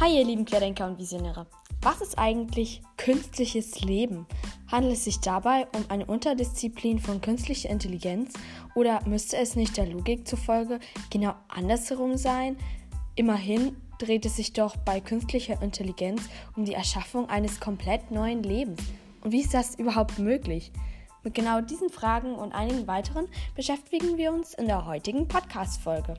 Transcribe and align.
Hi 0.00 0.16
ihr 0.16 0.24
lieben 0.24 0.46
Querdenker 0.46 0.86
und 0.86 0.98
Visionäre. 0.98 1.46
Was 1.82 2.00
ist 2.00 2.18
eigentlich 2.18 2.80
künstliches 2.96 3.82
Leben? 3.82 4.26
Handelt 4.72 4.94
es 4.94 5.04
sich 5.04 5.20
dabei 5.20 5.66
um 5.76 5.84
eine 5.90 6.06
Unterdisziplin 6.06 6.98
von 6.98 7.20
künstlicher 7.20 7.68
Intelligenz 7.68 8.32
oder 8.74 9.06
müsste 9.06 9.36
es 9.36 9.56
nicht 9.56 9.76
der 9.76 9.84
Logik 9.84 10.26
zufolge 10.26 10.80
genau 11.10 11.34
andersherum 11.48 12.16
sein? 12.16 12.56
Immerhin 13.14 13.76
dreht 13.98 14.24
es 14.24 14.36
sich 14.36 14.54
doch 14.54 14.74
bei 14.78 15.00
künstlicher 15.00 15.60
Intelligenz 15.60 16.22
um 16.56 16.64
die 16.64 16.72
Erschaffung 16.72 17.28
eines 17.28 17.60
komplett 17.60 18.10
neuen 18.10 18.42
Lebens. 18.42 18.80
Und 19.22 19.32
wie 19.32 19.42
ist 19.42 19.52
das 19.52 19.74
überhaupt 19.74 20.18
möglich? 20.18 20.72
Mit 21.24 21.34
genau 21.34 21.60
diesen 21.60 21.90
Fragen 21.90 22.36
und 22.36 22.52
einigen 22.52 22.86
weiteren 22.86 23.28
beschäftigen 23.54 24.16
wir 24.16 24.32
uns 24.32 24.54
in 24.54 24.64
der 24.64 24.86
heutigen 24.86 25.28
Podcast-Folge. 25.28 26.14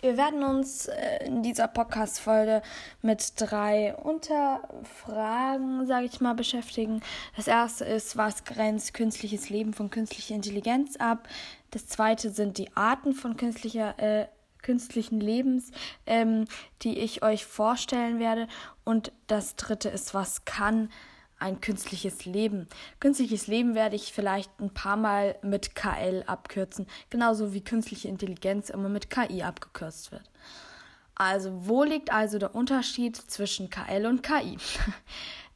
Wir 0.00 0.16
werden 0.16 0.42
uns 0.42 0.86
äh, 0.86 1.26
in 1.26 1.42
dieser 1.42 1.68
Podcast-Folge 1.68 2.62
mit 3.02 3.34
drei 3.36 3.94
Unterfragen, 3.94 5.86
sage 5.86 6.06
ich 6.06 6.22
mal, 6.22 6.34
beschäftigen. 6.34 7.02
Das 7.36 7.46
erste 7.46 7.84
ist, 7.84 8.16
was 8.16 8.44
grenzt 8.44 8.94
künstliches 8.94 9.50
Leben 9.50 9.74
von 9.74 9.90
künstlicher 9.90 10.34
Intelligenz 10.34 10.96
ab? 10.96 11.28
Das 11.70 11.86
zweite 11.86 12.30
sind 12.30 12.56
die 12.56 12.74
Arten 12.74 13.12
von 13.12 13.36
künstlicher, 13.36 13.98
äh, 13.98 14.26
künstlichen 14.62 15.20
Lebens, 15.20 15.70
ähm, 16.06 16.46
die 16.80 16.98
ich 16.98 17.22
euch 17.22 17.44
vorstellen 17.44 18.18
werde. 18.18 18.48
Und 18.84 19.12
das 19.26 19.56
dritte 19.56 19.90
ist, 19.90 20.14
was 20.14 20.46
kann 20.46 20.88
ein 21.40 21.60
künstliches 21.60 22.24
Leben. 22.24 22.68
Künstliches 23.00 23.46
Leben 23.46 23.74
werde 23.74 23.96
ich 23.96 24.12
vielleicht 24.12 24.50
ein 24.60 24.70
paar 24.70 24.96
Mal 24.96 25.36
mit 25.42 25.74
KL 25.74 26.22
abkürzen, 26.26 26.86
genauso 27.08 27.52
wie 27.52 27.62
künstliche 27.62 28.08
Intelligenz 28.08 28.70
immer 28.70 28.88
mit 28.88 29.10
KI 29.10 29.42
abgekürzt 29.42 30.12
wird. 30.12 30.30
Also, 31.14 31.66
wo 31.66 31.84
liegt 31.84 32.12
also 32.12 32.38
der 32.38 32.54
Unterschied 32.54 33.16
zwischen 33.16 33.68
KL 33.68 34.06
und 34.06 34.22
KI? 34.22 34.56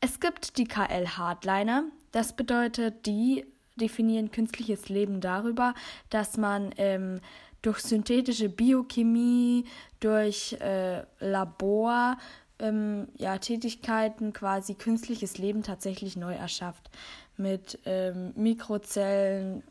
Es 0.00 0.20
gibt 0.20 0.58
die 0.58 0.64
KL-Hardliner, 0.64 1.84
das 2.12 2.36
bedeutet, 2.36 3.06
die 3.06 3.46
definieren 3.76 4.30
künstliches 4.30 4.90
Leben 4.90 5.22
darüber, 5.22 5.72
dass 6.10 6.36
man 6.36 6.74
ähm, 6.76 7.20
durch 7.62 7.78
synthetische 7.78 8.50
Biochemie, 8.50 9.64
durch 10.00 10.52
äh, 10.60 11.04
Labor, 11.20 12.18
ähm, 12.58 13.08
ja, 13.16 13.38
Tätigkeiten 13.38 14.32
quasi 14.32 14.74
künstliches 14.74 15.38
Leben 15.38 15.62
tatsächlich 15.62 16.16
neu 16.16 16.34
erschafft. 16.34 16.90
Mit 17.36 17.78
ähm, 17.84 18.32
Mikrozellen, 18.36 19.62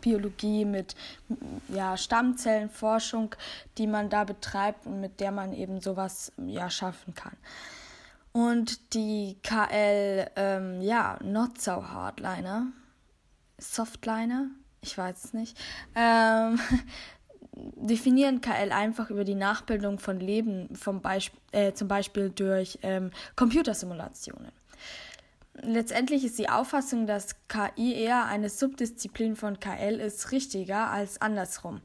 Biologie, 0.00 0.64
mit 0.64 0.94
ja, 1.68 1.96
Stammzellenforschung, 1.96 3.34
die 3.78 3.86
man 3.86 4.10
da 4.10 4.24
betreibt 4.24 4.86
und 4.86 5.00
mit 5.00 5.20
der 5.20 5.32
man 5.32 5.52
eben 5.52 5.80
sowas 5.80 6.32
ja, 6.46 6.70
schaffen 6.70 7.14
kann. 7.14 7.36
Und 8.32 8.94
die 8.94 9.38
KL, 9.42 10.30
ähm, 10.36 10.80
ja, 10.80 11.18
Not 11.22 11.60
So 11.60 11.88
Hardliner, 11.88 12.66
Softliner, 13.58 14.46
ich 14.82 14.96
weiß 14.96 15.24
es 15.24 15.32
nicht, 15.32 15.58
ähm, 15.94 16.58
definieren 17.76 18.40
KL 18.40 18.72
einfach 18.72 19.10
über 19.10 19.24
die 19.24 19.34
Nachbildung 19.34 19.98
von 19.98 20.20
Leben, 20.20 20.74
vom 20.74 21.00
Beisp 21.00 21.34
äh, 21.52 21.72
zum 21.72 21.88
Beispiel 21.88 22.30
durch 22.30 22.78
ähm, 22.82 23.10
Computersimulationen. 23.36 24.52
Letztendlich 25.62 26.24
ist 26.24 26.38
die 26.38 26.48
Auffassung, 26.48 27.06
dass 27.06 27.36
KI 27.48 27.94
eher 27.94 28.24
eine 28.26 28.48
Subdisziplin 28.48 29.36
von 29.36 29.60
KL 29.60 30.00
ist, 30.00 30.32
richtiger 30.32 30.90
als 30.90 31.20
andersrum. 31.20 31.80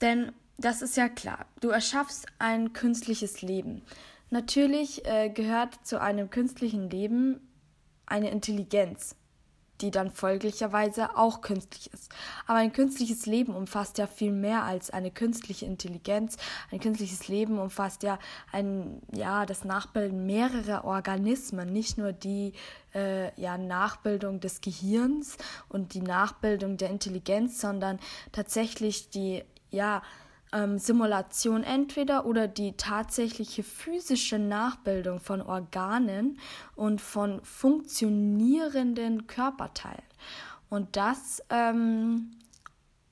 Denn 0.00 0.32
das 0.58 0.82
ist 0.82 0.96
ja 0.96 1.08
klar, 1.08 1.46
du 1.60 1.68
erschaffst 1.68 2.26
ein 2.38 2.72
künstliches 2.72 3.42
Leben. 3.42 3.82
Natürlich 4.30 5.06
äh, 5.06 5.30
gehört 5.30 5.86
zu 5.86 6.00
einem 6.00 6.30
künstlichen 6.30 6.90
Leben 6.90 7.40
eine 8.06 8.30
Intelligenz 8.30 9.16
die 9.80 9.90
dann 9.90 10.10
folglicherweise 10.10 11.16
auch 11.16 11.40
künstlich 11.40 11.92
ist. 11.92 12.10
Aber 12.46 12.58
ein 12.58 12.72
künstliches 12.72 13.26
Leben 13.26 13.54
umfasst 13.54 13.98
ja 13.98 14.06
viel 14.06 14.32
mehr 14.32 14.64
als 14.64 14.90
eine 14.90 15.10
künstliche 15.10 15.66
Intelligenz. 15.66 16.36
Ein 16.70 16.80
künstliches 16.80 17.28
Leben 17.28 17.58
umfasst 17.58 18.02
ja 18.02 18.18
ein, 18.52 19.00
ja, 19.12 19.46
das 19.46 19.64
Nachbilden 19.64 20.26
mehrerer 20.26 20.84
Organismen, 20.84 21.72
nicht 21.72 21.98
nur 21.98 22.12
die 22.12 22.52
äh, 22.94 23.38
ja, 23.40 23.58
Nachbildung 23.58 24.40
des 24.40 24.60
Gehirns 24.60 25.36
und 25.68 25.94
die 25.94 26.02
Nachbildung 26.02 26.76
der 26.76 26.90
Intelligenz, 26.90 27.60
sondern 27.60 27.98
tatsächlich 28.32 29.10
die, 29.10 29.44
ja, 29.70 30.02
ähm, 30.52 30.78
Simulation 30.78 31.62
entweder 31.62 32.26
oder 32.26 32.48
die 32.48 32.72
tatsächliche 32.72 33.62
physische 33.62 34.38
Nachbildung 34.38 35.20
von 35.20 35.42
Organen 35.42 36.38
und 36.74 37.00
von 37.00 37.42
funktionierenden 37.44 39.26
Körperteilen. 39.26 40.02
Und 40.68 40.96
das 40.96 41.42
ähm, 41.50 42.30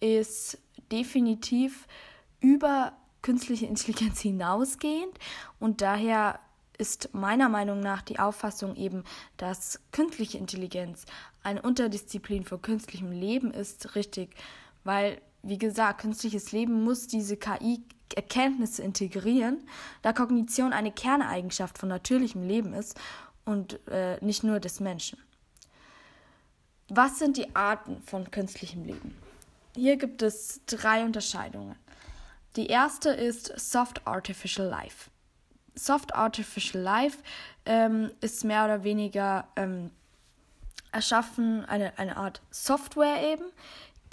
ist 0.00 0.58
definitiv 0.90 1.86
über 2.40 2.92
künstliche 3.22 3.66
Intelligenz 3.66 4.20
hinausgehend 4.20 5.18
und 5.58 5.80
daher 5.80 6.38
ist 6.78 7.12
meiner 7.12 7.48
Meinung 7.48 7.80
nach 7.80 8.02
die 8.02 8.20
Auffassung 8.20 8.76
eben, 8.76 9.02
dass 9.36 9.80
künstliche 9.90 10.38
Intelligenz 10.38 11.04
eine 11.42 11.60
Unterdisziplin 11.62 12.44
für 12.44 12.58
künstlichem 12.58 13.10
Leben 13.10 13.50
ist, 13.50 13.96
richtig, 13.96 14.36
weil 14.84 15.20
wie 15.48 15.58
gesagt, 15.58 16.02
künstliches 16.02 16.52
Leben 16.52 16.84
muss 16.84 17.06
diese 17.06 17.36
KI-Erkenntnisse 17.36 18.82
integrieren, 18.82 19.66
da 20.02 20.12
Kognition 20.12 20.72
eine 20.72 20.92
Kerneigenschaft 20.92 21.78
von 21.78 21.88
natürlichem 21.88 22.46
Leben 22.46 22.74
ist 22.74 22.98
und 23.44 23.80
äh, 23.88 24.22
nicht 24.22 24.44
nur 24.44 24.60
des 24.60 24.80
Menschen. 24.80 25.18
Was 26.90 27.18
sind 27.18 27.36
die 27.36 27.54
Arten 27.56 28.02
von 28.02 28.30
künstlichem 28.30 28.84
Leben? 28.84 29.16
Hier 29.74 29.96
gibt 29.96 30.22
es 30.22 30.60
drei 30.66 31.04
Unterscheidungen. 31.04 31.76
Die 32.56 32.66
erste 32.66 33.10
ist 33.10 33.52
Soft 33.58 34.06
Artificial 34.06 34.66
Life. 34.66 35.10
Soft 35.74 36.14
Artificial 36.14 36.82
Life 36.82 37.18
ähm, 37.64 38.10
ist 38.20 38.44
mehr 38.44 38.64
oder 38.64 38.84
weniger 38.84 39.46
ähm, 39.56 39.90
erschaffen, 40.92 41.64
eine, 41.66 41.98
eine 41.98 42.16
Art 42.16 42.40
Software 42.50 43.32
eben, 43.32 43.44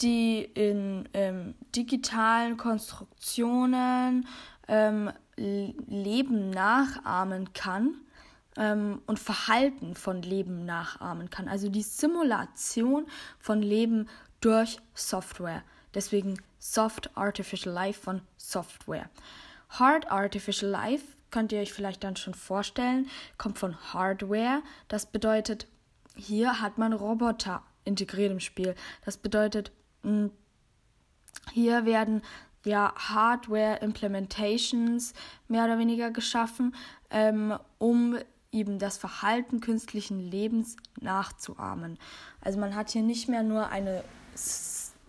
die 0.01 0.43
in 0.43 1.07
ähm, 1.13 1.55
digitalen 1.75 2.57
Konstruktionen 2.57 4.27
ähm, 4.67 5.11
Leben 5.37 6.49
nachahmen 6.49 7.53
kann 7.53 7.95
ähm, 8.57 9.01
und 9.05 9.19
Verhalten 9.19 9.95
von 9.95 10.21
Leben 10.21 10.65
nachahmen 10.65 11.29
kann. 11.29 11.47
Also 11.47 11.69
die 11.69 11.81
Simulation 11.81 13.05
von 13.39 13.61
Leben 13.61 14.07
durch 14.41 14.79
Software. 14.93 15.63
Deswegen 15.93 16.41
Soft 16.59 17.15
Artificial 17.15 17.73
Life 17.73 18.01
von 18.01 18.21
Software. 18.37 19.09
Hard 19.69 20.11
Artificial 20.11 20.69
Life 20.69 21.05
könnt 21.31 21.51
ihr 21.51 21.59
euch 21.59 21.73
vielleicht 21.73 22.03
dann 22.03 22.15
schon 22.15 22.33
vorstellen, 22.33 23.09
kommt 23.37 23.59
von 23.59 23.75
Hardware. 23.93 24.61
Das 24.87 25.05
bedeutet, 25.05 25.67
hier 26.15 26.61
hat 26.61 26.77
man 26.77 26.93
Roboter 26.93 27.63
integriert 27.83 28.31
im 28.31 28.39
Spiel. 28.39 28.75
Das 29.03 29.17
bedeutet. 29.17 29.71
Hier 31.53 31.85
werden 31.85 32.21
ja 32.65 32.93
Hardware 32.95 33.77
Implementations 33.81 35.13
mehr 35.47 35.65
oder 35.65 35.77
weniger 35.77 36.11
geschaffen, 36.11 36.75
ähm, 37.09 37.57
um 37.77 38.17
eben 38.51 38.79
das 38.79 38.97
Verhalten 38.97 39.59
künstlichen 39.59 40.19
Lebens 40.19 40.77
nachzuahmen. 40.99 41.99
Also 42.41 42.59
man 42.59 42.75
hat 42.75 42.89
hier 42.89 43.03
nicht 43.03 43.27
mehr 43.27 43.43
nur 43.43 43.69
eine 43.69 44.03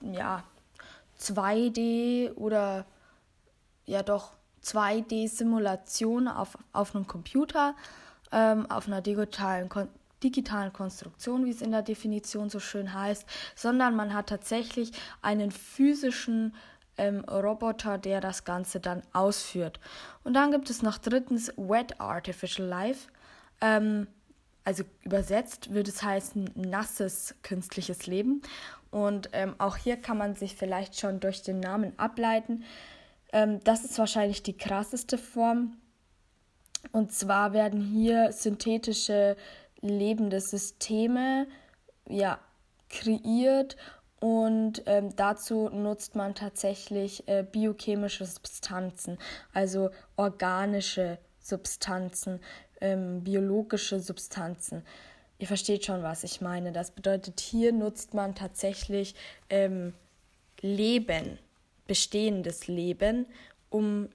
ja 0.03 0.43
2D 1.21 2.35
oder 2.35 2.85
ja 3.87 4.03
doch 4.03 4.33
2D-Simulation 4.63 6.29
auf, 6.29 6.59
auf 6.73 6.95
einem 6.95 7.07
Computer, 7.07 7.75
ähm, 8.33 8.69
auf 8.71 8.89
einer 8.89 9.01
digitalen 9.01 9.69
Kon 9.69 9.89
digitalen 10.27 10.73
Konstruktion, 10.73 11.45
wie 11.45 11.51
es 11.51 11.63
in 11.63 11.71
der 11.71 11.83
Definition 11.83 12.51
so 12.51 12.59
schön 12.59 12.93
heißt, 12.93 13.25
sondern 13.55 13.95
man 13.95 14.13
hat 14.13 14.29
tatsächlich 14.29 14.91
einen 15.23 15.51
physischen 15.51 16.55
ähm, 16.99 17.21
Roboter, 17.21 17.99
der 17.99 18.21
das 18.21 18.45
Ganze 18.45 18.81
dann 18.81 19.03
ausführt. 19.13 19.79
Und 20.25 20.35
dann 20.35 20.51
gibt 20.51 20.71
es 20.71 20.83
noch 20.83 20.99
drittens 20.99 21.53
Wet 21.57 22.01
Artificial 22.01 22.67
Life. 22.67 23.09
Ähm, 23.61 24.09
also 24.65 24.83
übersetzt 25.03 25.73
würde 25.73 25.91
es 25.91 26.03
heißen 26.03 26.51
nasses 26.57 27.35
künstliches 27.43 28.07
Leben. 28.07 28.43
Und 28.91 29.29
ähm, 29.33 29.55
auch 29.59 29.77
hier 29.77 29.97
kann 29.97 30.19
man 30.19 30.35
sich 30.35 30.57
vielleicht 30.57 30.99
schon 30.99 31.21
durch 31.21 31.43
den 31.43 31.61
Namen 31.61 31.93
ableiten. 31.99 32.65
Ähm, 33.33 33.61
das 33.63 33.85
ist 33.85 33.99
wahrscheinlich 33.99 34.43
die 34.43 34.57
krasseste 34.57 35.19
Form. 35.19 35.77
Und 36.93 37.13
zwar 37.13 37.53
werden 37.53 37.81
hier 37.81 38.33
synthetische 38.33 39.37
lebende 39.89 40.41
Systeme 40.41 41.47
ja, 42.09 42.39
kreiert 42.89 43.77
Und 44.21 44.83
ähm, 44.87 45.15
dazu 45.15 45.69
nutzt 45.69 46.17
man 46.17 46.35
tatsächlich 46.35 47.29
äh, 47.29 47.45
biochemische 47.45 48.25
Substanzen, 48.25 49.19
also 49.53 49.91
organische 50.17 51.19
Substanzen, 51.39 52.41
ähm, 52.81 53.23
biologische 53.23 54.01
Substanzen. 54.01 54.83
Ihr 55.39 55.47
versteht 55.47 55.85
schon, 55.85 56.03
was 56.03 56.25
ich 56.25 56.41
meine. 56.41 56.73
Das 56.73 56.93
bedeutet, 56.93 57.41
hier 57.41 57.73
nutzt 57.73 58.15
man 58.15 58.35
tatsächlich 58.35 59.15
ähm, 59.51 59.93
Leben, 60.63 61.39
bestehendes 61.87 62.69
Leben, 62.69 63.27
um 63.69 64.09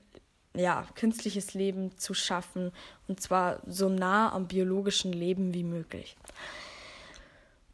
ja, 0.56 0.86
künstliches 0.96 1.54
Leben 1.54 1.98
zu 1.98 2.14
schaffen 2.14 2.72
und 3.08 3.22
zwar 3.22 3.62
so 3.66 3.90
nah 3.90 4.32
am 4.34 4.48
biologischen 4.48 5.14
Leben 5.14 5.54
wie 5.54 5.64
möglich. 5.64 6.18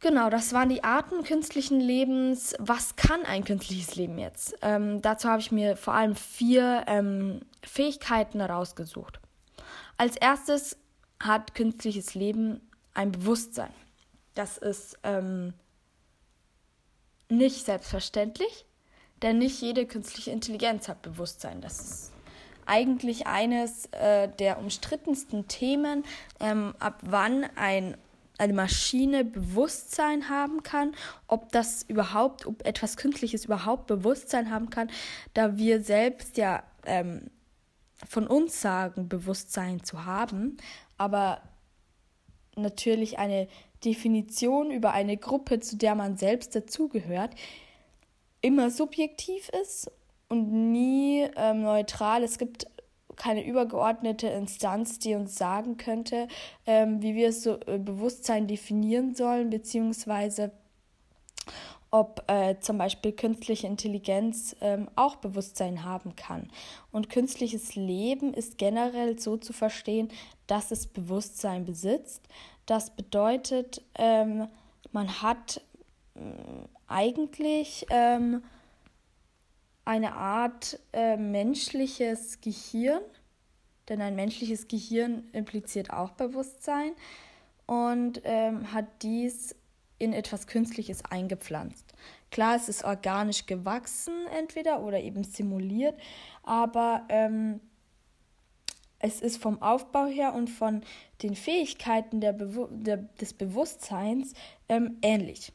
Genau, 0.00 0.30
das 0.30 0.52
waren 0.52 0.68
die 0.68 0.84
Arten 0.84 1.24
künstlichen 1.24 1.80
Lebens. 1.80 2.54
Was 2.60 2.94
kann 2.94 3.24
ein 3.24 3.44
künstliches 3.44 3.96
Leben 3.96 4.18
jetzt? 4.18 4.54
Ähm, 4.62 5.02
dazu 5.02 5.28
habe 5.28 5.40
ich 5.40 5.50
mir 5.50 5.76
vor 5.76 5.94
allem 5.94 6.14
vier 6.14 6.84
ähm, 6.86 7.40
Fähigkeiten 7.64 8.38
herausgesucht. 8.38 9.18
Als 9.96 10.16
erstes 10.16 10.76
hat 11.18 11.56
künstliches 11.56 12.14
Leben 12.14 12.60
ein 12.94 13.10
Bewusstsein. 13.10 13.72
Das 14.34 14.56
ist 14.56 14.96
ähm, 15.02 15.52
nicht 17.28 17.64
selbstverständlich, 17.64 18.66
denn 19.22 19.38
nicht 19.38 19.60
jede 19.60 19.84
künstliche 19.84 20.30
Intelligenz 20.30 20.86
hat 20.86 21.02
Bewusstsein. 21.02 21.60
Das 21.60 21.80
ist 21.80 22.12
eigentlich 22.68 23.26
eines 23.26 23.86
äh, 23.86 24.28
der 24.28 24.58
umstrittensten 24.58 25.48
Themen, 25.48 26.04
ähm, 26.40 26.74
ab 26.78 27.00
wann 27.02 27.44
ein 27.56 27.96
eine 28.38 28.52
Maschine 28.52 29.24
Bewusstsein 29.24 30.28
haben 30.28 30.62
kann, 30.62 30.94
ob 31.26 31.50
das 31.50 31.82
überhaupt, 31.82 32.46
ob 32.46 32.64
etwas 32.64 32.96
Künstliches 32.96 33.44
überhaupt 33.44 33.88
Bewusstsein 33.88 34.52
haben 34.52 34.70
kann, 34.70 34.90
da 35.34 35.58
wir 35.58 35.82
selbst 35.82 36.36
ja 36.36 36.62
ähm, 36.86 37.30
von 38.08 38.28
uns 38.28 38.60
sagen, 38.60 39.08
Bewusstsein 39.08 39.82
zu 39.82 40.04
haben, 40.04 40.56
aber 40.96 41.42
natürlich 42.54 43.18
eine 43.18 43.48
Definition 43.84 44.70
über 44.70 44.92
eine 44.92 45.16
Gruppe, 45.16 45.60
zu 45.60 45.76
der 45.76 45.94
man 45.96 46.16
selbst 46.16 46.54
dazugehört, 46.54 47.34
immer 48.40 48.70
subjektiv 48.70 49.48
ist 49.62 49.90
und 50.28 50.52
nie 50.72 51.26
ähm, 51.36 51.62
neutral. 51.62 52.22
Es 52.22 52.38
gibt 52.38 52.66
keine 53.16 53.44
übergeordnete 53.44 54.28
Instanz, 54.28 54.98
die 54.98 55.14
uns 55.14 55.36
sagen 55.36 55.76
könnte, 55.76 56.28
ähm, 56.66 57.02
wie 57.02 57.14
wir 57.14 57.32
so 57.32 57.58
äh, 57.66 57.78
Bewusstsein 57.78 58.46
definieren 58.46 59.14
sollen, 59.14 59.50
beziehungsweise 59.50 60.52
ob 61.90 62.22
äh, 62.28 62.56
zum 62.60 62.76
Beispiel 62.78 63.12
künstliche 63.12 63.66
Intelligenz 63.66 64.54
ähm, 64.60 64.88
auch 64.94 65.16
Bewusstsein 65.16 65.84
haben 65.84 66.16
kann. 66.16 66.50
Und 66.92 67.08
künstliches 67.08 67.76
Leben 67.76 68.34
ist 68.34 68.58
generell 68.58 69.18
so 69.18 69.36
zu 69.38 69.52
verstehen, 69.52 70.08
dass 70.46 70.70
es 70.70 70.86
Bewusstsein 70.86 71.64
besitzt. 71.64 72.22
Das 72.66 72.90
bedeutet, 72.90 73.82
ähm, 73.94 74.48
man 74.92 75.22
hat 75.22 75.62
äh, 76.14 76.20
eigentlich 76.86 77.86
ähm, 77.88 78.42
eine 79.88 80.16
Art 80.16 80.78
äh, 80.92 81.16
menschliches 81.16 82.42
Gehirn, 82.42 83.00
denn 83.88 84.02
ein 84.02 84.14
menschliches 84.14 84.68
Gehirn 84.68 85.30
impliziert 85.32 85.90
auch 85.94 86.10
Bewusstsein 86.10 86.92
und 87.64 88.20
ähm, 88.24 88.70
hat 88.74 88.84
dies 89.00 89.56
in 89.98 90.12
etwas 90.12 90.46
Künstliches 90.46 91.06
eingepflanzt. 91.06 91.94
Klar, 92.30 92.56
es 92.56 92.68
ist 92.68 92.84
organisch 92.84 93.46
gewachsen 93.46 94.26
entweder 94.36 94.82
oder 94.82 95.00
eben 95.00 95.24
simuliert, 95.24 95.98
aber 96.42 97.06
ähm, 97.08 97.58
es 98.98 99.22
ist 99.22 99.40
vom 99.40 99.62
Aufbau 99.62 100.04
her 100.04 100.34
und 100.34 100.50
von 100.50 100.82
den 101.22 101.34
Fähigkeiten 101.34 102.20
der 102.20 102.34
Bewu 102.34 102.66
der, 102.70 102.98
des 102.98 103.32
Bewusstseins 103.32 104.34
ähm, 104.68 104.98
ähnlich. 105.00 105.50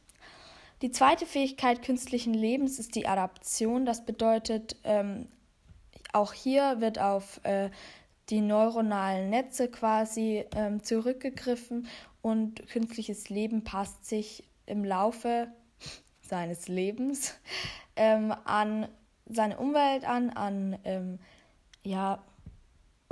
Die 0.84 0.90
zweite 0.90 1.24
Fähigkeit 1.24 1.80
künstlichen 1.80 2.34
Lebens 2.34 2.78
ist 2.78 2.94
die 2.94 3.06
Adaption. 3.08 3.86
Das 3.86 4.04
bedeutet, 4.04 4.76
ähm, 4.84 5.28
auch 6.12 6.34
hier 6.34 6.82
wird 6.82 6.98
auf 6.98 7.40
äh, 7.44 7.70
die 8.28 8.42
neuronalen 8.42 9.30
Netze 9.30 9.70
quasi 9.70 10.44
ähm, 10.54 10.82
zurückgegriffen 10.82 11.86
und 12.20 12.68
künstliches 12.68 13.30
Leben 13.30 13.64
passt 13.64 14.04
sich 14.04 14.44
im 14.66 14.84
Laufe 14.84 15.48
seines 16.20 16.68
Lebens 16.68 17.32
ähm, 17.96 18.34
an 18.44 18.86
seine 19.24 19.56
Umwelt 19.56 20.06
an, 20.06 20.28
an 20.28 20.78
ähm, 20.84 21.18
ja, 21.82 22.22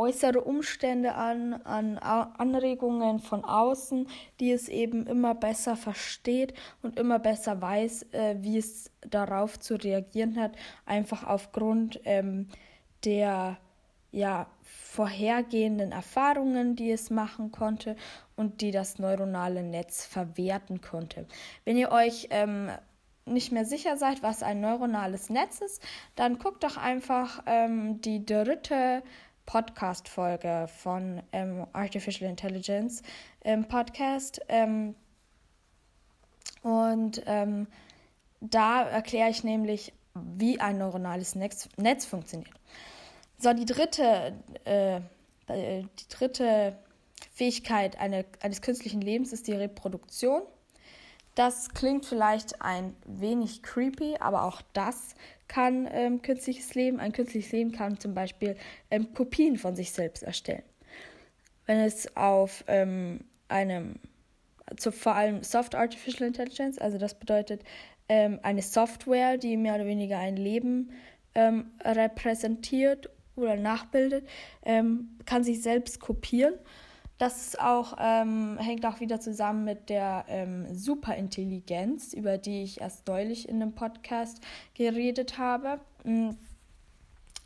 äußere 0.03 0.41
Umstände 0.41 1.15
an, 1.15 1.55
an 1.55 1.99
Anregungen 1.99 3.21
von 3.21 3.45
außen, 3.45 4.09
die 4.41 4.51
es 4.51 4.69
eben 4.69 5.07
immer 5.07 5.35
besser 5.35 5.77
versteht 5.77 6.55
und 6.83 6.99
immer 6.99 7.21
besser 7.21 7.61
weiß, 7.61 8.13
äh, 8.13 8.37
wie 8.41 8.59
es 8.59 8.91
darauf 9.09 9.61
zu 9.61 9.77
reagieren 9.77 10.41
hat, 10.41 10.57
einfach 10.87 11.25
aufgrund 11.25 12.01
ähm, 12.05 12.49
der 13.05 13.59
ja, 14.11 14.47
vorhergehenden 14.63 15.93
Erfahrungen, 15.93 16.75
die 16.77 16.91
es 16.91 17.11
machen 17.11 17.53
konnte 17.53 17.97
und 18.37 18.61
die 18.61 18.73
das 18.73 18.99
neuronale 18.99 19.63
Netz 19.63 20.05
verwerten 20.05 20.81
konnte. 20.81 21.27
Wenn 21.65 21.77
ihr 21.77 21.93
euch 21.93 22.27
ähm, 22.31 22.71
nicht 23.25 23.53
mehr 23.53 23.65
sicher 23.65 23.97
seid, 23.97 24.23
was 24.23 24.43
ein 24.43 24.61
neuronales 24.61 25.31
Netz 25.31 25.61
ist, 25.61 25.83
dann 26.17 26.39
guckt 26.39 26.65
doch 26.65 26.77
einfach 26.77 27.43
ähm, 27.47 28.01
die 28.01 28.27
dritte 28.27 29.03
Podcast-Folge 29.47 30.69
von 30.83 31.23
ähm, 31.33 31.67
Artificial 31.73 32.31
Intelligence 32.31 33.03
im 33.45 33.67
Podcast. 33.67 34.41
Ähm, 34.49 34.95
und 36.63 37.23
ähm, 37.27 37.67
da 38.41 38.83
erkläre 38.83 39.31
ich 39.31 39.45
nämlich, 39.45 39.93
wie 40.15 40.61
ein 40.61 40.79
neuronales 40.79 41.35
Netz, 41.35 41.69
Netz 41.77 42.05
funktioniert. 42.05 42.53
So, 43.39 43.53
die 43.53 43.65
dritte, 43.65 44.35
äh, 44.65 45.01
die 45.49 46.09
dritte 46.09 46.77
Fähigkeit 47.33 47.99
eine, 47.99 48.25
eines 48.41 48.63
künstlichen 48.63 49.01
Lebens 49.01 49.33
ist 49.33 49.49
die 49.49 49.53
Reproduktion. 49.53 50.43
Das 51.35 51.71
klingt 51.71 52.05
vielleicht 52.05 52.61
ein 52.61 52.95
wenig 53.07 53.63
creepy, 53.63 54.17
aber 54.21 54.45
auch 54.45 54.61
das 54.75 55.15
kann 55.49 55.89
ähm, 55.91 56.21
künstliches 56.23 56.75
Leben. 56.75 57.01
Ein 57.01 57.13
künstliches 57.13 57.53
Leben 57.53 57.73
kann 57.73 57.99
zum 57.99 58.15
Beispiel 58.15 58.57
ähm, 58.91 59.15
Kopien 59.15 59.57
von 59.57 59.75
sich 59.75 59.93
selbst 59.93 60.23
erstellen. 60.23 60.63
Wenn 61.67 61.79
es 61.79 62.17
auf 62.17 62.65
ähm, 62.67 63.21
einem, 63.49 63.97
zu, 64.77 64.93
vor 64.93 65.15
allem 65.15 65.43
Soft 65.43 65.75
Artificial 65.75 66.27
Intelligence, 66.27 66.79
also 66.79 66.99
das 66.99 67.19
bedeutet 67.19 67.63
ähm, 68.09 68.39
eine 68.43 68.63
Software, 68.63 69.39
die 69.39 69.57
mehr 69.57 69.77
oder 69.77 69.87
weniger 69.87 70.19
ein 70.19 70.37
Leben 70.37 70.91
ähm, 71.35 71.71
repräsentiert 71.83 73.09
oder 73.37 73.57
nachbildet, 73.57 74.29
ähm, 74.65 75.19
kann 75.25 75.45
sich 75.45 75.63
selbst 75.63 75.99
kopieren 75.99 76.55
das 77.19 77.47
ist 77.47 77.61
auch, 77.61 77.95
ähm, 77.99 78.59
hängt 78.59 78.85
auch 78.85 79.01
wieder 79.01 79.21
zusammen 79.21 79.65
mit 79.65 79.89
der 79.89 80.25
ähm, 80.29 80.75
Superintelligenz, 80.75 82.13
über 82.13 82.39
die 82.39 82.63
ich 82.63 82.81
erst 82.81 83.07
neulich 83.07 83.49
in 83.49 83.63
einem 83.63 83.75
Podcast 83.75 84.43
geredet 84.75 85.39
habe. 85.39 85.81
Mm. 86.05 86.31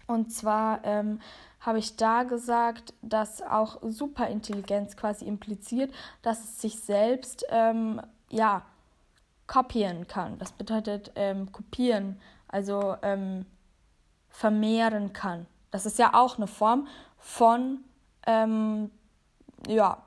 Und 0.06 0.32
zwar 0.32 0.85
ähm, 0.85 1.20
habe 1.61 1.78
ich 1.78 1.96
da 1.96 2.23
gesagt, 2.23 2.94
dass 3.02 3.42
auch 3.42 3.78
Superintelligenz 3.82 4.96
quasi 4.96 5.25
impliziert, 5.25 5.92
dass 6.23 6.44
es 6.44 6.61
sich 6.61 6.78
selbst 6.80 7.44
ähm, 7.50 8.00
ja 8.30 8.62
kopieren 9.46 10.06
kann. 10.06 10.38
Das 10.38 10.52
bedeutet 10.52 11.12
ähm, 11.16 11.50
kopieren, 11.52 12.20
also 12.49 12.96
ähm, 13.02 13.46
vermehren 14.28 15.12
kann. 15.12 15.46
Das 15.70 15.87
ist 15.87 15.99
ja 15.99 16.14
auch 16.14 16.37
eine 16.37 16.46
Form 16.46 16.87
von 17.18 17.80
ja, 19.68 20.02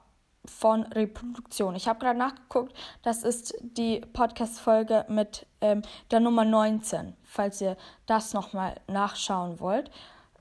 von 0.45 0.83
Reproduktion. 0.83 1.75
Ich 1.75 1.87
habe 1.87 1.99
gerade 1.99 2.17
nachgeguckt, 2.17 2.73
das 3.03 3.23
ist 3.23 3.53
die 3.61 4.01
Podcast-Folge 4.13 5.05
mit 5.09 5.45
ähm, 5.61 5.81
der 6.11 6.19
Nummer 6.21 6.45
19, 6.45 7.13
falls 7.23 7.61
ihr 7.61 7.77
das 8.05 8.33
nochmal 8.33 8.75
nachschauen 8.87 9.59
wollt. 9.59 9.91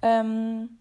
Ähm, 0.03 0.79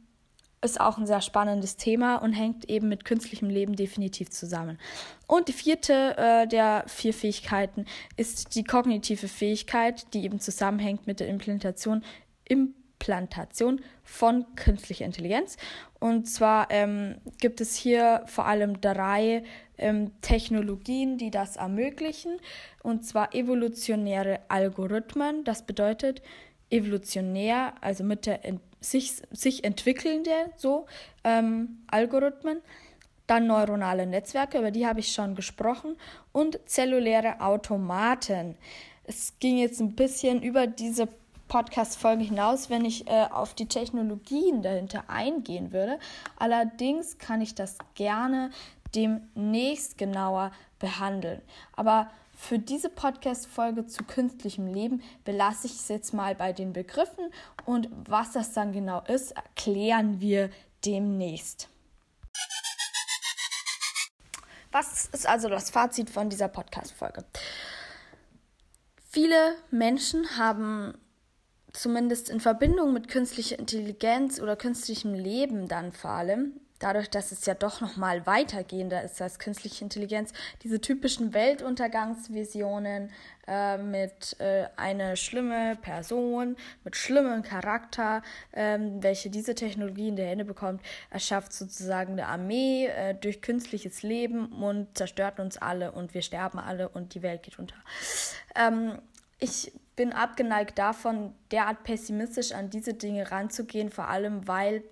ist 0.64 0.82
auch 0.82 0.98
ein 0.98 1.06
sehr 1.06 1.22
spannendes 1.22 1.78
Thema 1.78 2.16
und 2.18 2.34
hängt 2.34 2.70
eben 2.70 2.90
mit 2.90 3.06
künstlichem 3.06 3.50
Leben 3.50 3.76
definitiv 3.76 4.32
zusammen. 4.32 4.80
Und 5.28 5.48
die 5.48 5.54
vierte 5.54 6.18
äh, 6.18 6.48
der 6.48 6.84
vier 6.88 7.14
Fähigkeiten 7.14 7.86
ist 8.16 8.56
die 8.56 8.64
kognitive 8.64 9.28
Fähigkeit, 9.28 10.14
die 10.14 10.24
eben 10.24 10.40
zusammenhängt 10.40 11.06
mit 11.06 11.20
der 11.20 11.28
Implantation, 11.28 12.04
Implantation 12.46 13.82
von 14.04 14.46
künstlicher 14.56 15.06
Intelligenz. 15.06 15.58
Und 16.00 16.30
zwar 16.30 16.68
ähm, 16.70 17.16
gibt 17.40 17.62
es 17.62 17.76
hier 17.76 18.24
vor 18.26 18.46
allem 18.46 18.82
drei 18.82 19.44
ähm, 19.78 20.12
Technologien, 20.22 21.18
die 21.18 21.32
das 21.32 21.56
ermöglichen. 21.56 22.40
Und 22.84 23.06
zwar 23.06 23.34
evolutionäre 23.34 24.42
Algorithmen. 24.48 25.44
Das 25.44 25.66
bedeutet 25.66 26.22
evolutionär, 26.70 27.74
also 27.82 28.04
mit 28.04 28.26
der 28.26 28.46
ent 28.46 28.62
sich, 28.80 29.14
sich 29.32 29.64
entwickelnde 29.64 30.32
so 30.56 30.86
ähm, 31.24 31.80
Algorithmen. 31.88 32.62
Dann 33.26 33.48
neuronale 33.48 34.06
Netzwerke, 34.06 34.60
über 34.60 34.72
die 34.72 34.86
habe 34.86 35.00
ich 35.00 35.12
schon 35.12 35.36
gesprochen. 35.36 35.98
Und 36.32 36.60
zelluläre 36.70 37.42
Automaten. 37.42 38.56
Es 39.04 39.34
ging 39.40 39.58
jetzt 39.58 39.82
ein 39.82 39.96
bisschen 39.96 40.44
über 40.44 40.68
diese 40.68 41.08
Podcast-Folge 41.48 42.24
hinaus, 42.24 42.70
wenn 42.70 42.86
ich 42.86 43.08
äh, 43.08 43.28
auf 43.32 43.54
die 43.54 43.68
Technologien 43.68 44.62
dahinter 44.62 45.06
eingehen 45.10 45.72
würde. 45.72 46.00
Allerdings 46.38 47.18
kann 47.18 47.42
ich 47.42 47.56
das 47.56 47.78
gerne 47.96 48.52
demnächst 48.96 49.98
genauer 49.98 50.52
behandeln. 50.80 51.42
Aber 51.76 52.10
für 52.34 52.60
diese 52.60 52.90
Podcast-Folge 52.90 53.88
zu 53.88 54.04
künstlichem 54.04 54.68
Leben 54.68 55.02
belasse 55.26 55.68
ich 55.68 55.74
es 55.74 55.88
jetzt 55.88 56.14
mal 56.14 56.36
bei 56.36 56.54
den 56.54 56.72
Begriffen 56.72 57.32
und 57.66 57.90
was 58.08 58.32
das 58.32 58.54
dann 58.54 58.74
genau 58.74 59.02
ist, 59.08 59.32
erklären 59.32 60.22
wir 60.22 60.52
demnächst. 60.86 61.68
Was 64.72 65.08
ist 65.08 65.28
also 65.28 65.50
das 65.50 65.72
Fazit 65.72 66.10
von 66.10 66.30
dieser 66.30 66.48
Podcast-Folge? 66.48 67.26
Viele 69.10 69.56
Menschen 69.72 70.38
haben 70.38 70.94
zumindest 71.78 72.30
in 72.30 72.40
Verbindung 72.40 72.94
mit 72.94 73.08
künstlicher 73.08 73.60
Intelligenz 73.60 74.40
oder 74.40 74.56
künstlichem 74.56 75.14
Leben 75.14 75.68
dann 75.68 75.92
vor 75.92 76.12
allem, 76.12 76.54
dadurch, 76.80 77.10
dass 77.10 77.32
es 77.32 77.46
ja 77.46 77.54
doch 77.54 77.82
noch 77.82 77.98
mal 77.98 78.26
weitergehender 78.26 79.04
ist 79.04 79.22
als 79.22 79.40
künstliche 79.40 79.84
Intelligenz, 79.84 80.32
diese 80.64 80.80
typischen 80.82 81.34
Weltuntergangsvisionen 81.34 83.12
äh, 83.48 83.78
mit 83.78 84.40
äh, 84.40 84.66
einer 84.76 85.16
schlimme 85.16 85.76
Person, 85.82 86.56
mit 86.84 86.96
schlimmem 86.96 87.42
Charakter, 87.44 88.22
äh, 88.52 88.78
welche 89.00 89.30
diese 89.30 89.56
Technologie 89.56 90.10
in 90.10 90.16
der 90.16 90.28
Hände 90.28 90.46
bekommt, 90.46 90.82
erschafft 91.10 91.54
sozusagen 91.54 92.14
eine 92.14 92.28
Armee 92.28 92.88
äh, 92.88 93.16
durch 93.16 93.42
künstliches 93.42 94.04
Leben 94.04 94.48
und 94.48 94.98
zerstört 94.98 95.40
uns 95.40 95.58
alle 95.58 95.92
und 95.92 96.14
wir 96.14 96.22
sterben 96.22 96.60
alle 96.60 96.90
und 96.90 97.14
die 97.14 97.22
Welt 97.22 97.44
geht 97.44 97.60
unter. 97.60 97.76
Ähm, 98.56 99.00
ich 99.40 99.72
bin 99.96 100.14
abgeneigt 100.14 100.78
davon, 100.78 101.34
derart 101.52 101.84
pessimistisch 101.84 102.52
an 102.52 102.70
diese 102.70 102.94
Dinge 102.94 103.32
ranzugehen, 103.32 103.90
vor 103.90 104.08
allem 104.08 104.48
weil 104.48 104.84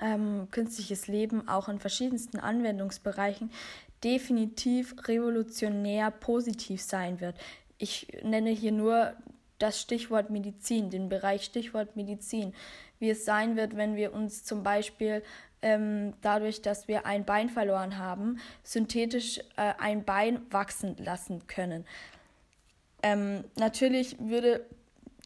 ähm, 0.00 0.48
künstliches 0.50 1.08
Leben 1.08 1.48
auch 1.48 1.68
in 1.68 1.78
verschiedensten 1.78 2.38
Anwendungsbereichen 2.38 3.50
definitiv 4.04 4.94
revolutionär 5.08 6.10
positiv 6.10 6.82
sein 6.82 7.20
wird. 7.20 7.36
Ich 7.78 8.08
nenne 8.22 8.50
hier 8.50 8.72
nur 8.72 9.14
das 9.58 9.80
Stichwort 9.80 10.30
Medizin, 10.30 10.90
den 10.90 11.08
Bereich 11.08 11.44
Stichwort 11.44 11.96
Medizin, 11.96 12.54
wie 13.00 13.10
es 13.10 13.24
sein 13.24 13.56
wird, 13.56 13.76
wenn 13.76 13.96
wir 13.96 14.12
uns 14.12 14.44
zum 14.44 14.62
Beispiel 14.62 15.22
ähm, 15.62 16.14
dadurch, 16.22 16.62
dass 16.62 16.86
wir 16.86 17.06
ein 17.06 17.24
Bein 17.24 17.48
verloren 17.48 17.98
haben, 17.98 18.38
synthetisch 18.62 19.38
äh, 19.56 19.74
ein 19.78 20.04
Bein 20.04 20.40
wachsen 20.50 20.96
lassen 20.98 21.46
können. 21.48 21.84
Ähm, 23.02 23.44
natürlich 23.56 24.16
würde 24.18 24.66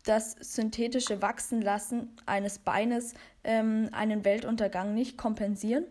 das 0.05 0.33
synthetische 0.33 1.23
Wachsenlassen 1.23 2.17
eines 2.27 2.59
Beines 2.59 3.15
ähm, 3.45 3.89
einen 3.93 4.25
Weltuntergang 4.25 4.95
nicht 4.95 5.17
kompensieren. 5.17 5.85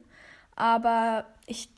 Aber 0.55 1.25
ich 1.47 1.69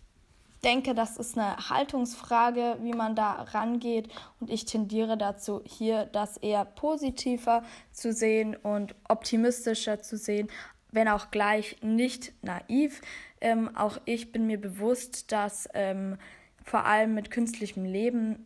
denke, 0.63 0.93
das 0.93 1.17
ist 1.17 1.37
eine 1.37 1.69
Haltungsfrage, 1.69 2.77
wie 2.81 2.93
man 2.93 3.15
da 3.15 3.31
rangeht. 3.33 4.09
Und 4.39 4.49
ich 4.49 4.65
tendiere 4.65 5.17
dazu, 5.17 5.61
hier 5.65 6.05
das 6.05 6.37
eher 6.37 6.65
positiver 6.65 7.63
zu 7.91 8.11
sehen 8.11 8.55
und 8.55 8.95
optimistischer 9.07 10.01
zu 10.01 10.17
sehen, 10.17 10.47
wenn 10.91 11.07
auch 11.07 11.31
gleich 11.31 11.77
nicht 11.81 12.33
naiv. 12.43 13.01
Ähm, 13.41 13.75
auch 13.75 13.99
ich 14.05 14.31
bin 14.31 14.47
mir 14.47 14.59
bewusst, 14.59 15.31
dass 15.31 15.67
ähm, 15.73 16.17
vor 16.63 16.85
allem 16.85 17.13
mit 17.13 17.29
künstlichem 17.29 17.83
Leben 17.83 18.45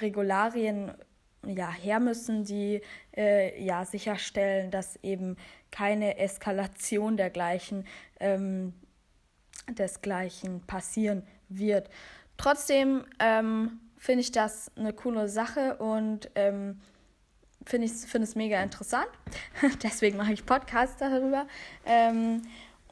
Regularien 0.00 0.92
ja, 1.46 1.70
her 1.70 2.00
müssen, 2.00 2.44
die 2.44 2.80
äh, 3.16 3.62
ja, 3.62 3.84
sicherstellen, 3.84 4.70
dass 4.70 4.96
eben 5.02 5.36
keine 5.70 6.18
Eskalation 6.18 7.16
dergleichen, 7.16 7.86
ähm, 8.20 8.72
desgleichen 9.70 10.62
passieren 10.66 11.26
wird. 11.48 11.90
Trotzdem 12.36 13.04
ähm, 13.18 13.80
finde 13.96 14.20
ich 14.22 14.32
das 14.32 14.70
eine 14.76 14.92
coole 14.92 15.28
Sache 15.28 15.76
und 15.76 16.30
ähm, 16.34 16.80
finde 17.64 17.86
ich 17.86 17.92
find 17.92 18.24
es 18.24 18.34
mega 18.34 18.62
interessant. 18.62 19.08
Deswegen 19.82 20.16
mache 20.16 20.32
ich 20.32 20.44
Podcasts 20.44 20.96
darüber. 20.98 21.46
Ähm, 21.86 22.42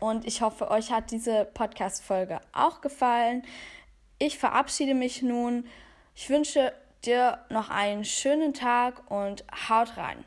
und 0.00 0.26
ich 0.26 0.42
hoffe, 0.42 0.70
euch 0.70 0.90
hat 0.90 1.10
diese 1.10 1.44
Podcast-Folge 1.44 2.40
auch 2.52 2.80
gefallen. 2.80 3.42
Ich 4.18 4.38
verabschiede 4.38 4.94
mich 4.94 5.22
nun. 5.22 5.66
Ich 6.14 6.28
wünsche 6.28 6.72
dir 7.06 7.44
noch 7.50 7.70
einen 7.70 8.04
schönen 8.04 8.54
Tag 8.54 9.10
und 9.10 9.44
haut 9.68 9.96
rein. 9.96 10.24